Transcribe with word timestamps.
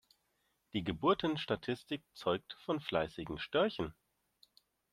Die 0.73 0.83
Geburtenstatistik 0.83 2.01
zeugt 2.15 2.53
von 2.65 2.79
fleißigen 2.79 3.37
Störchen. 3.37 3.93